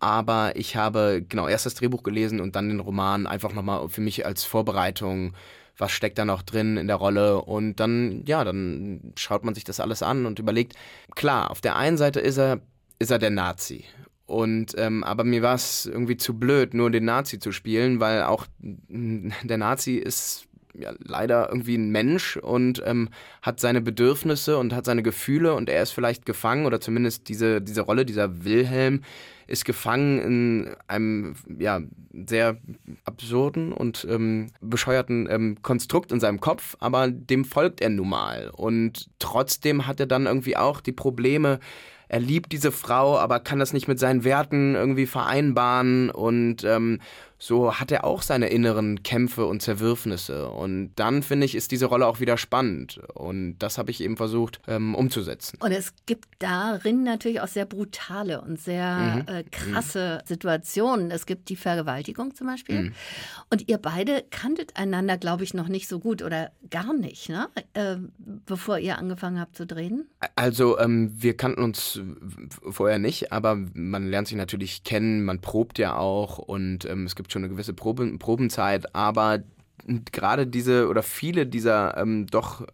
[0.01, 4.01] Aber ich habe genau erst das Drehbuch gelesen und dann den Roman einfach nochmal für
[4.01, 5.35] mich als Vorbereitung
[5.77, 9.65] was steckt da noch drin in der Rolle und dann, ja, dann schaut man sich
[9.65, 10.75] das alles an und überlegt,
[11.17, 12.61] klar, auf der einen Seite ist er,
[13.01, 13.85] ist er der Nazi
[14.27, 18.23] und ähm, aber mir war es irgendwie zu blöd, nur den Nazi zu spielen, weil
[18.23, 20.47] auch der Nazi ist
[20.79, 23.09] ja, leider irgendwie ein Mensch und ähm,
[23.43, 27.61] hat seine Bedürfnisse und hat seine Gefühle und er ist vielleicht gefangen oder zumindest diese,
[27.61, 29.03] diese Rolle, dieser Wilhelm
[29.47, 31.81] ist gefangen in einem ja,
[32.27, 32.57] sehr
[33.05, 38.51] absurden und ähm, bescheuerten ähm, Konstrukt in seinem Kopf, aber dem folgt er nun mal.
[38.51, 41.61] Und trotzdem hat er dann irgendwie auch die Probleme,
[42.09, 47.01] er liebt diese Frau, aber kann das nicht mit seinen Werten irgendwie vereinbaren und ähm,
[47.45, 50.49] so hat er auch seine inneren Kämpfe und Zerwürfnisse.
[50.49, 53.01] Und dann finde ich, ist diese Rolle auch wieder spannend.
[53.13, 55.59] Und das habe ich eben versucht ähm, umzusetzen.
[55.61, 59.35] Und es gibt darin natürlich auch sehr brutale und sehr mhm.
[59.35, 60.27] äh, krasse mhm.
[60.27, 61.11] Situationen.
[61.11, 62.85] Es gibt die Vergewaltigung zum Beispiel.
[62.85, 62.93] Mhm.
[63.51, 67.49] Und ihr beide kanntet einander, glaube ich, noch nicht so gut oder gar nicht, ne?
[67.75, 70.09] Äh, bevor ihr angefangen habt zu drehen.
[70.35, 72.01] Also ähm, wir kannten uns
[72.71, 77.15] vorher nicht, aber man lernt sich natürlich kennen, man probt ja auch und ähm, es
[77.15, 79.43] gibt schon eine gewisse Proben, Probenzeit, aber
[80.13, 82.67] gerade diese oder viele dieser ähm, doch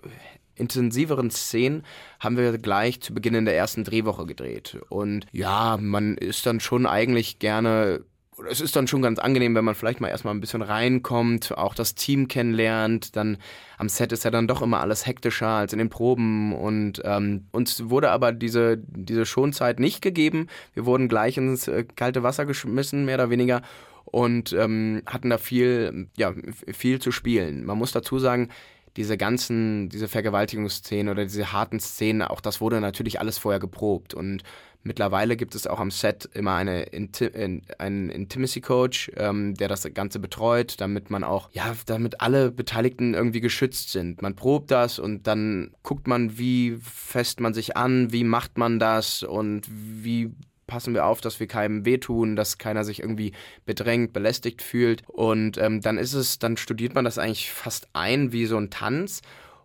[0.55, 1.85] intensiveren Szenen
[2.21, 4.79] haben wir gleich zu Beginn in der ersten Drehwoche gedreht.
[4.91, 8.05] Und ja, man ist dann schon eigentlich gerne
[8.49, 11.75] es ist dann schon ganz angenehm, wenn man vielleicht mal erstmal ein bisschen reinkommt, auch
[11.75, 13.17] das Team kennenlernt.
[13.17, 13.39] Dann
[13.79, 16.55] am Set ist ja dann doch immer alles hektischer als in den Proben.
[16.55, 20.47] Und ähm, uns wurde aber diese, diese Schonzeit nicht gegeben.
[20.75, 23.63] Wir wurden gleich ins äh, kalte Wasser geschmissen, mehr oder weniger.
[24.11, 26.35] Und ähm, hatten da viel, ja,
[26.73, 27.65] viel zu spielen.
[27.65, 28.49] Man muss dazu sagen,
[28.97, 34.15] diese ganzen, diese Vergewaltigungsszenen oder diese harten Szenen, auch das wurde natürlich alles vorher geprobt.
[34.15, 34.43] Und
[34.83, 37.31] Mittlerweile gibt es auch am Set immer eine Inti
[37.79, 43.13] einen Intimacy Coach, ähm, der das Ganze betreut, damit man auch, ja, damit alle Beteiligten
[43.13, 44.23] irgendwie geschützt sind.
[44.23, 48.79] Man probt das und dann guckt man, wie fest man sich an, wie macht man
[48.79, 50.33] das und wie
[50.71, 53.33] passen wir auf, dass wir keinem wehtun, dass keiner sich irgendwie
[53.67, 55.03] bedrängt, belästigt fühlt.
[55.07, 58.71] Und ähm, dann ist es, dann studiert man das eigentlich fast ein wie so ein
[58.71, 59.21] Tanz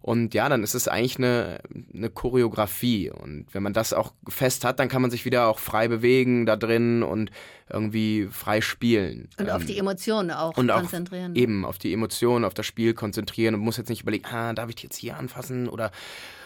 [0.05, 3.09] und ja, dann ist es eigentlich eine, eine Choreografie.
[3.09, 6.45] Und wenn man das auch fest hat, dann kann man sich wieder auch frei bewegen
[6.45, 7.31] da drin und
[7.71, 9.29] irgendwie frei spielen.
[9.39, 11.31] Und ähm, auf die Emotionen auch und konzentrieren.
[11.31, 14.53] Auch eben auf die Emotionen, auf das Spiel konzentrieren und muss jetzt nicht überlegen, ah,
[14.53, 15.89] darf ich jetzt hier anfassen oder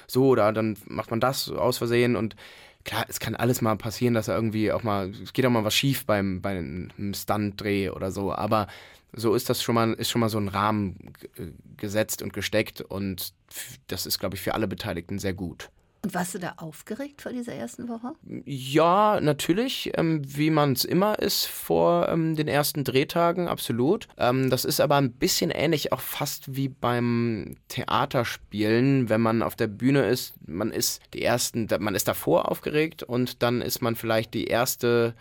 [0.08, 2.38] so, oder dann macht man das aus Versehen und
[2.84, 5.64] klar, es kann alles mal passieren, dass er irgendwie auch mal, es geht auch mal
[5.64, 8.68] was schief beim, beim Stunt-Dreh oder so, aber
[9.14, 11.14] so ist das schon mal, ist schon mal so ein Rahmen
[11.78, 13.34] gesetzt und gesteckt und
[13.88, 15.70] das ist, glaube ich, für alle Beteiligten sehr gut.
[16.02, 18.14] Und warst du da aufgeregt vor dieser ersten Woche?
[18.46, 24.08] Ja, natürlich, ähm, wie man es immer ist vor ähm, den ersten Drehtagen, absolut.
[24.18, 29.58] Ähm, das ist aber ein bisschen ähnlich, auch fast wie beim Theaterspielen, wenn man auf
[29.58, 30.36] der Bühne ist.
[30.48, 35.16] Man ist die ersten, man ist davor aufgeregt und dann ist man vielleicht die erste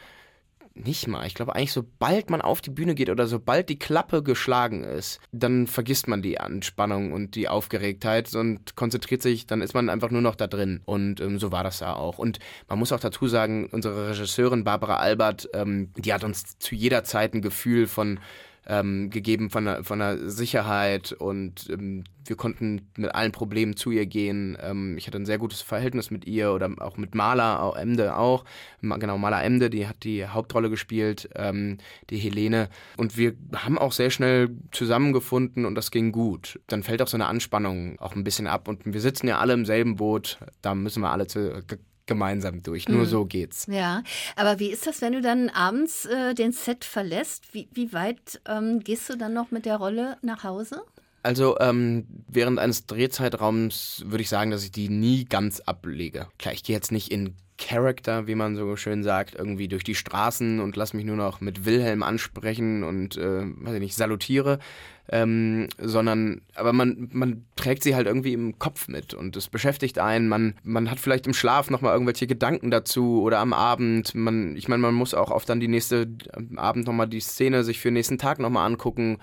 [0.84, 1.26] nicht mal.
[1.26, 5.20] Ich glaube eigentlich, sobald man auf die Bühne geht oder sobald die Klappe geschlagen ist,
[5.32, 10.10] dann vergisst man die Anspannung und die Aufgeregtheit und konzentriert sich, dann ist man einfach
[10.10, 10.80] nur noch da drin.
[10.84, 12.18] Und ähm, so war das da auch.
[12.18, 12.38] Und
[12.68, 17.04] man muss auch dazu sagen, unsere Regisseurin Barbara Albert, ähm, die hat uns zu jeder
[17.04, 18.20] Zeit ein Gefühl von
[18.68, 23.90] ähm, gegeben von der, von der Sicherheit und ähm, wir konnten mit allen Problemen zu
[23.90, 24.58] ihr gehen.
[24.60, 28.16] Ähm, ich hatte ein sehr gutes Verhältnis mit ihr oder auch mit Maler, auch Emde
[28.16, 28.44] auch.
[28.82, 31.78] Genau, Maler Emde, die hat die Hauptrolle gespielt, ähm,
[32.10, 32.68] die Helene.
[32.98, 36.60] Und wir haben auch sehr schnell zusammengefunden und das ging gut.
[36.66, 39.54] Dann fällt auch so eine Anspannung auch ein bisschen ab und wir sitzen ja alle
[39.54, 40.38] im selben Boot.
[40.60, 41.62] Da müssen wir alle zu,
[42.08, 42.88] gemeinsam durch.
[42.88, 43.06] Nur mhm.
[43.06, 43.66] so geht's.
[43.70, 44.02] Ja,
[44.34, 47.54] aber wie ist das, wenn du dann abends äh, den Set verlässt?
[47.54, 50.82] Wie, wie weit ähm, gehst du dann noch mit der Rolle nach Hause?
[51.22, 56.28] Also ähm, während eines Drehzeitraums würde ich sagen, dass ich die nie ganz ablege.
[56.38, 59.96] Klar, ich gehe jetzt nicht in Character, wie man so schön sagt, irgendwie durch die
[59.96, 64.60] Straßen und lass mich nur noch mit Wilhelm ansprechen und, äh, weiß ich nicht, salutiere,
[65.10, 69.98] ähm, sondern, aber man, man trägt sie halt irgendwie im Kopf mit und es beschäftigt
[69.98, 70.28] einen.
[70.28, 74.14] Man, man hat vielleicht im Schlaf nochmal irgendwelche Gedanken dazu oder am Abend.
[74.14, 76.08] Man, ich meine, man muss auch oft dann die nächste
[76.56, 79.18] Abend nochmal die Szene sich für den nächsten Tag nochmal angucken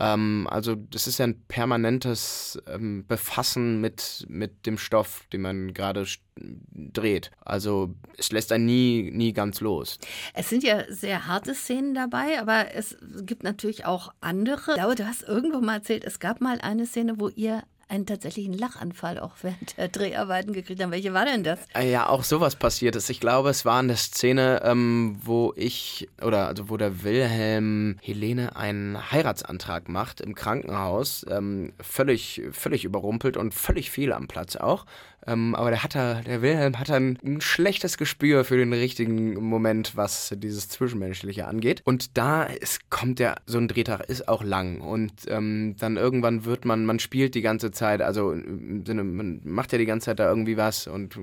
[0.00, 5.74] ähm, also das ist ja ein permanentes ähm, Befassen mit, mit dem Stoff, den man
[5.74, 7.30] gerade dreht.
[7.44, 9.98] Also es lässt einen nie, nie ganz los.
[10.32, 14.70] Es sind ja sehr harte Szenen dabei, aber es gibt natürlich auch andere.
[14.70, 18.06] Ich glaube, du hast irgendwo mal erzählt, es gab mal eine Szene, wo ihr einen
[18.06, 20.92] tatsächlichen Lachanfall auch während der Dreharbeiten gekriegt haben.
[20.92, 21.58] Welche war denn das?
[21.74, 23.10] Äh, ja, auch sowas passiert ist.
[23.10, 28.56] Ich glaube, es war eine Szene, ähm, wo ich, oder also wo der Wilhelm Helene
[28.56, 31.26] einen Heiratsantrag macht im Krankenhaus.
[31.28, 34.86] Ähm, völlig, völlig überrumpelt und völlig viel am Platz auch.
[35.26, 39.34] Ähm, aber der hat da, der Wilhelm hat ein, ein schlechtes Gespür für den richtigen
[39.34, 41.82] Moment, was dieses Zwischenmenschliche angeht.
[41.84, 44.80] Und da ist, kommt der, so ein Drehtag ist auch lang.
[44.80, 49.40] Und ähm, dann irgendwann wird man, man spielt die ganze Zeit, also im Sinne, man
[49.44, 51.18] macht ja die ganze Zeit da irgendwie was und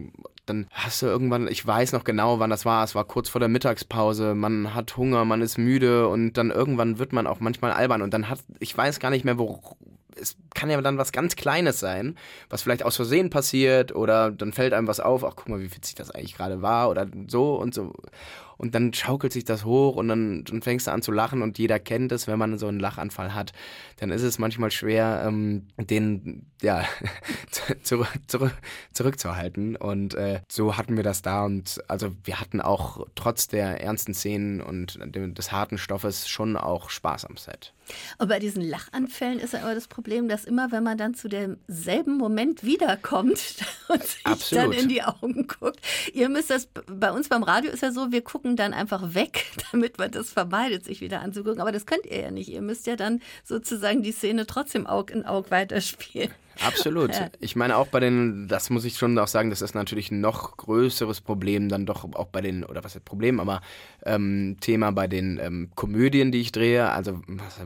[0.45, 3.39] dann hast du irgendwann, ich weiß noch genau, wann das war, es war kurz vor
[3.39, 7.71] der Mittagspause, man hat Hunger, man ist müde und dann irgendwann wird man auch manchmal
[7.71, 9.59] albern und dann hat, ich weiß gar nicht mehr, wo,
[10.19, 12.17] es kann ja dann was ganz Kleines sein,
[12.49, 15.73] was vielleicht aus Versehen passiert oder dann fällt einem was auf, ach guck mal, wie
[15.75, 17.93] witzig das eigentlich gerade war oder so und so.
[18.57, 21.57] Und dann schaukelt sich das hoch und dann, dann fängst du an zu lachen und
[21.57, 23.53] jeder kennt es, wenn man so einen Lachanfall hat,
[23.97, 26.85] dann ist es manchmal schwer, ähm, den ja
[27.83, 28.53] zurück, zurück,
[28.93, 29.75] zurückzuhalten.
[29.75, 34.13] Und äh, so hatten wir das da und also wir hatten auch trotz der ernsten
[34.13, 37.73] Szenen und des harten Stoffes schon auch Spaß am Set.
[38.17, 41.27] Und bei diesen Lachanfällen ist ja aber das Problem, dass immer, wenn man dann zu
[41.27, 43.39] demselben Moment wiederkommt
[43.87, 44.65] und sich Absolut.
[44.65, 45.79] dann in die Augen guckt,
[46.13, 49.45] ihr müsst das, bei uns beim Radio ist ja so, wir gucken dann einfach weg,
[49.71, 51.61] damit man das vermeidet, sich wieder anzugucken.
[51.61, 52.49] Aber das könnt ihr ja nicht.
[52.49, 56.31] Ihr müsst ja dann sozusagen die Szene trotzdem Aug in Aug weiterspielen.
[56.65, 57.13] Absolut.
[57.13, 57.29] Ja.
[57.39, 60.21] Ich meine auch bei den, das muss ich schon auch sagen, das ist natürlich ein
[60.21, 63.61] noch größeres Problem dann doch auch bei den, oder was ist Problem, aber
[64.05, 66.89] ähm, Thema bei den ähm, Komödien, die ich drehe.
[66.89, 67.59] Also was,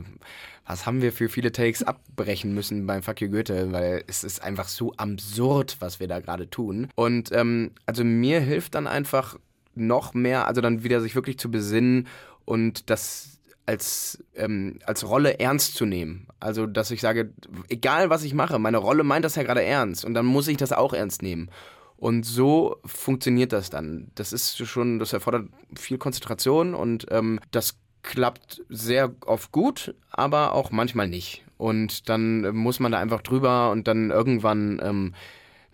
[0.66, 4.42] was, haben wir für viele Takes abbrechen müssen beim Fuck you Goethe, weil es ist
[4.42, 6.88] einfach so absurd, was wir da gerade tun.
[6.94, 9.38] Und ähm, also mir hilft dann einfach
[9.74, 12.08] noch mehr, also dann wieder sich wirklich zu besinnen
[12.44, 16.26] und das als, ähm, als Rolle ernst zu nehmen.
[16.40, 17.32] Also, dass ich sage,
[17.68, 20.56] egal was ich mache, meine Rolle meint das ja gerade ernst und dann muss ich
[20.56, 21.50] das auch ernst nehmen.
[21.96, 24.10] Und so funktioniert das dann.
[24.16, 30.52] Das ist schon, das erfordert viel Konzentration und ähm, das klappt sehr oft gut, aber
[30.52, 31.44] auch manchmal nicht.
[31.58, 35.14] Und dann muss man da einfach drüber und dann irgendwann ähm,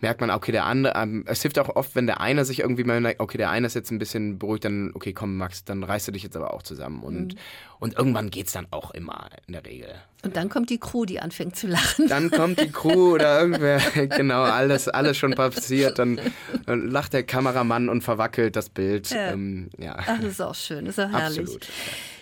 [0.01, 2.83] merkt man, okay, der andere, ähm, es hilft auch oft, wenn der eine sich irgendwie
[2.83, 5.83] mal merkt, okay, der eine ist jetzt ein bisschen beruhigt, dann, okay, komm, Max, dann
[5.83, 7.03] reißt du dich jetzt aber auch zusammen.
[7.03, 7.39] Und, mhm.
[7.79, 9.95] und irgendwann geht's dann auch immer in der Regel.
[10.23, 12.07] Und dann kommt die Crew, die anfängt zu lachen.
[12.07, 15.99] Dann kommt die Crew oder irgendwer, genau, alles, alles schon passiert.
[15.99, 16.19] Dann,
[16.65, 19.09] dann lacht der Kameramann und verwackelt das Bild.
[19.09, 19.31] Ja.
[19.31, 19.97] Ähm, ja.
[19.97, 21.39] Ach, das ist auch schön, das ist auch herrlich.
[21.39, 21.67] Absolut.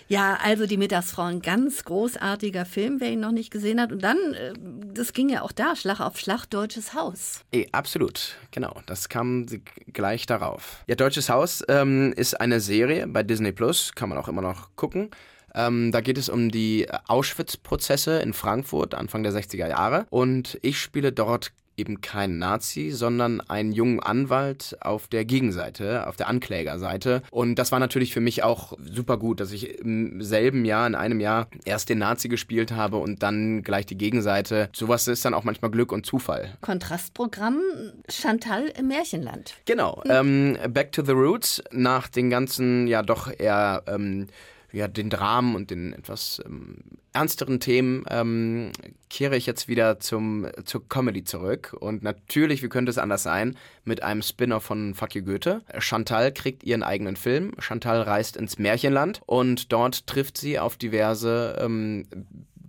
[0.08, 3.92] Ja, also die Mittagsfrauen, ganz großartiger Film, wer ihn noch nicht gesehen hat.
[3.92, 4.54] Und dann, äh,
[4.94, 7.44] das ging ja auch da, Schlag auf Schlag, Deutsches Haus.
[7.52, 8.80] E, absolut, genau.
[8.86, 9.44] Das kam
[9.92, 10.82] gleich darauf.
[10.86, 14.74] Ja, Deutsches Haus ähm, ist eine Serie bei Disney Plus, kann man auch immer noch
[14.76, 15.10] gucken.
[15.54, 20.06] Ähm, da geht es um die Auschwitz-Prozesse in Frankfurt Anfang der 60er Jahre.
[20.08, 26.16] Und ich spiele dort eben kein Nazi, sondern einen jungen Anwalt auf der Gegenseite, auf
[26.16, 27.22] der Anklägerseite.
[27.30, 30.94] Und das war natürlich für mich auch super gut, dass ich im selben Jahr, in
[30.94, 34.68] einem Jahr, erst den Nazi gespielt habe und dann gleich die Gegenseite.
[34.74, 36.56] Sowas ist dann auch manchmal Glück und Zufall.
[36.60, 37.60] Kontrastprogramm
[38.08, 39.54] Chantal im Märchenland.
[39.64, 40.02] Genau.
[40.04, 40.56] Hm.
[40.64, 44.26] Ähm, Back to the Roots nach den ganzen, ja doch eher ähm,
[44.72, 46.76] ja, den Dramen und den etwas ähm,
[47.18, 48.70] ernsteren Themen ähm,
[49.10, 51.74] kehre ich jetzt wieder zum, zur Comedy zurück.
[51.78, 55.62] Und natürlich, wie könnte es anders sein, mit einem Spin-off von Fuck you Goethe.
[55.78, 57.54] Chantal kriegt ihren eigenen Film.
[57.58, 62.06] Chantal reist ins Märchenland und dort trifft sie auf diverse ähm,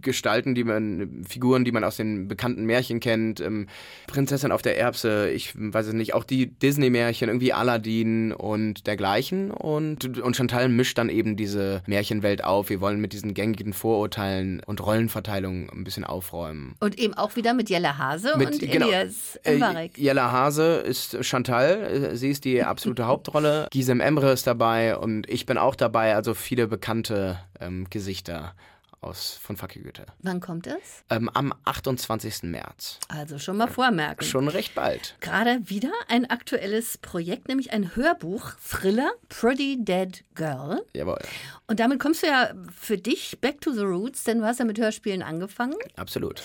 [0.02, 3.68] Gestalten, die man, Figuren, die man aus den bekannten Märchen kennt, ähm,
[4.08, 9.52] Prinzessin auf der Erbse, ich weiß es nicht, auch die Disney-Märchen, irgendwie Aladdin und dergleichen.
[9.52, 12.70] Und, und Chantal mischt dann eben diese Märchenwelt auf.
[12.70, 16.76] Wir wollen mit diesen gängigen Vorurteilen und Rollenverteilungen ein bisschen aufräumen.
[16.80, 19.98] Und eben auch wieder mit Jella Hase mit, und genau, Elias Mbarek.
[19.98, 23.68] Äh, Jella Hase ist Chantal, sie ist die absolute Hauptrolle.
[23.72, 28.54] Gisem Emre ist dabei und ich bin auch dabei, also viele bekannte ähm, Gesichter
[29.02, 30.06] aus von Fucky Goethe.
[30.20, 31.04] Wann kommt es?
[31.10, 32.44] Ähm, am 28.
[32.44, 33.00] März.
[33.08, 34.26] Also schon mal vormerken.
[34.26, 35.16] Schon recht bald.
[35.22, 40.86] Gerade wieder ein aktuelles Projekt, nämlich ein Hörbuch, Thriller, Pretty Dead Girl.
[40.94, 41.20] Jawohl.
[41.68, 44.66] Und damit kommst du ja für dich back to the roots, denn du hast ja
[44.66, 45.78] mit Hörspielen angefangen.
[45.96, 46.42] Absolut.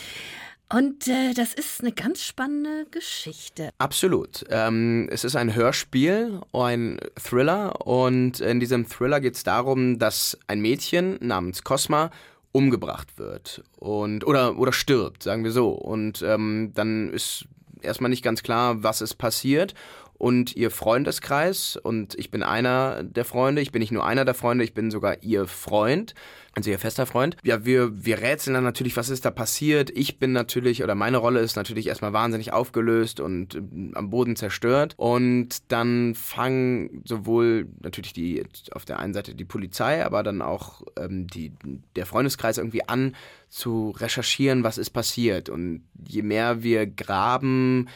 [0.73, 3.71] Und äh, das ist eine ganz spannende Geschichte.
[3.79, 4.45] Absolut.
[4.49, 7.87] Ähm, es ist ein Hörspiel, ein Thriller.
[7.87, 12.11] Und in diesem Thriller geht es darum, dass ein Mädchen namens Cosma
[12.55, 15.71] umgebracht wird und oder oder stirbt, sagen wir so.
[15.71, 17.47] Und ähm, dann ist
[17.83, 19.75] erstmal nicht ganz klar, was ist passiert.
[20.18, 21.77] Und ihr Freundeskreis.
[21.77, 23.62] Und ich bin einer der Freunde.
[23.62, 26.14] Ich bin nicht nur einer der Freunde, ich bin sogar ihr Freund.
[26.57, 27.37] Also ihr fester Freund.
[27.42, 29.90] Ja, wir, wir rätseln dann natürlich, was ist da passiert.
[29.90, 33.61] Ich bin natürlich, oder meine Rolle ist natürlich erstmal wahnsinnig aufgelöst und äh,
[33.94, 34.94] am Boden zerstört.
[34.96, 40.83] Und dann fangen sowohl natürlich die, auf der einen Seite die Polizei, aber dann auch
[40.96, 41.53] ähm, die,
[41.96, 43.16] der Freundeskreis irgendwie an
[43.48, 45.48] zu recherchieren, was ist passiert.
[45.48, 47.88] Und je mehr wir graben,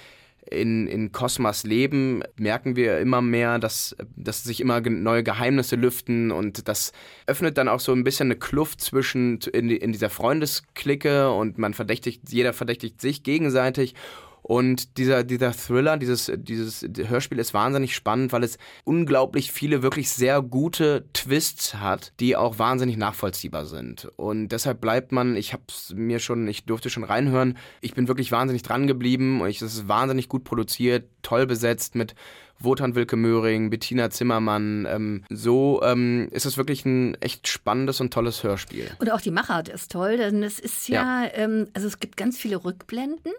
[0.50, 6.30] in, in Cosmas Leben merken wir immer mehr, dass, dass sich immer neue Geheimnisse lüften
[6.30, 6.92] und das
[7.26, 11.74] öffnet dann auch so ein bisschen eine Kluft zwischen in, in dieser Freundesklicke und man
[11.74, 13.94] verdächtigt, jeder verdächtigt sich gegenseitig
[14.48, 20.08] und dieser, dieser Thriller, dieses, dieses Hörspiel ist wahnsinnig spannend, weil es unglaublich viele wirklich
[20.08, 24.10] sehr gute Twists hat, die auch wahnsinnig nachvollziehbar sind.
[24.16, 28.32] Und deshalb bleibt man, ich hab's mir schon, ich durfte schon reinhören, ich bin wirklich
[28.32, 32.14] wahnsinnig dran geblieben und es ist wahnsinnig gut produziert, toll besetzt mit
[32.58, 34.86] Wotan Wilke Möhring, Bettina Zimmermann.
[34.88, 38.90] Ähm, so ähm, ist es wirklich ein echt spannendes und tolles Hörspiel.
[38.98, 41.30] Und auch die Machart ist toll, denn es ist ja, ja.
[41.34, 43.32] Ähm, also es gibt ganz viele Rückblenden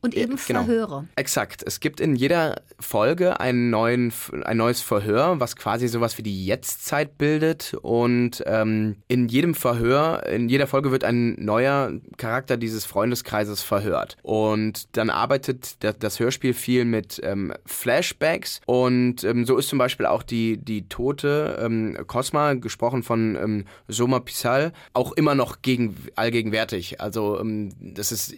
[0.00, 0.64] und eben genau.
[0.64, 1.08] Verhöre.
[1.16, 1.62] Exakt.
[1.66, 4.12] Es gibt in jeder Folge einen neuen,
[4.44, 7.74] ein neues Verhör, was quasi sowas wie die Jetztzeit bildet.
[7.82, 14.16] Und ähm, in jedem Verhör, in jeder Folge wird ein neuer Charakter dieses Freundeskreises verhört.
[14.22, 18.60] Und dann arbeitet das, das Hörspiel viel mit ähm, Flashbacks.
[18.66, 23.64] Und ähm, so ist zum Beispiel auch die, die tote ähm, Cosma, gesprochen von ähm,
[23.88, 27.00] Soma Pisal, auch immer noch gegen, allgegenwärtig.
[27.00, 28.34] Also ähm, das ist,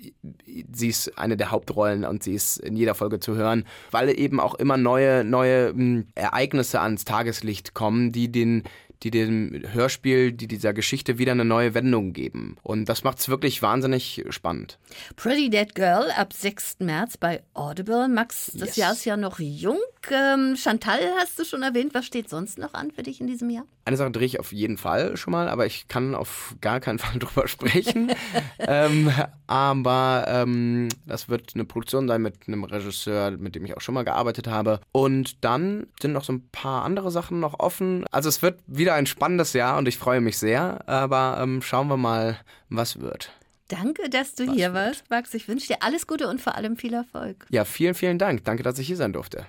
[0.72, 4.40] sie ist eine der Hauptrollen und sie ist in jeder Folge zu hören, weil eben
[4.40, 8.64] auch immer neue, neue hm, Ereignisse ans Tageslicht kommen, die den
[9.02, 12.56] die dem Hörspiel, die dieser Geschichte wieder eine neue Wendung geben.
[12.62, 14.78] Und das macht es wirklich wahnsinnig spannend.
[15.16, 16.80] Pretty Dead Girl ab 6.
[16.80, 18.08] März bei Audible.
[18.08, 18.76] Max, das yes.
[18.76, 19.78] Jahr ist ja noch jung.
[20.10, 21.94] Ähm, Chantal hast du schon erwähnt.
[21.94, 23.64] Was steht sonst noch an für dich in diesem Jahr?
[23.84, 26.98] Eine Sache drehe ich auf jeden Fall schon mal, aber ich kann auf gar keinen
[26.98, 28.12] Fall drüber sprechen.
[28.58, 29.12] ähm,
[29.46, 33.94] aber ähm, das wird eine Produktion sein mit einem Regisseur, mit dem ich auch schon
[33.94, 34.80] mal gearbeitet habe.
[34.92, 38.04] Und dann sind noch so ein paar andere Sachen noch offen.
[38.10, 40.88] Also es wird wieder wieder ein spannendes Jahr und ich freue mich sehr.
[40.88, 42.38] Aber ähm, schauen wir mal,
[42.70, 43.30] was wird.
[43.68, 44.86] Danke, dass du was hier wird.
[44.86, 45.34] warst, Max.
[45.34, 47.46] Ich wünsche dir alles Gute und vor allem viel Erfolg.
[47.50, 48.44] Ja, vielen, vielen Dank.
[48.44, 49.46] Danke, dass ich hier sein durfte.